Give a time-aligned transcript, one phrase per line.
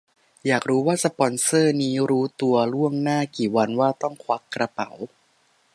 [0.47, 4.89] อยากรู้ว่าสปอนเซอร์นี่รู้ตัวล่วงหน้ากี่วันว่าต้องควักกระเป๋า